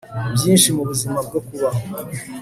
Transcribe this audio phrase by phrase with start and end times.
[0.35, 1.81] byinshi mubuzima bwo kubaho